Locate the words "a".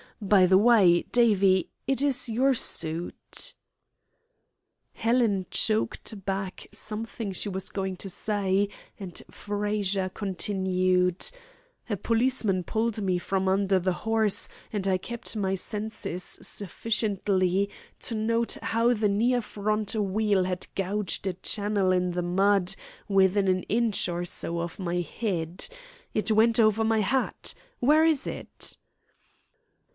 11.89-11.97, 21.27-21.33